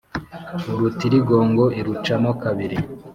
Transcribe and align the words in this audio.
Urutirigongo 0.71 1.63
iruca 1.79 2.15
mo 2.23 2.31
kabiri 2.41 2.77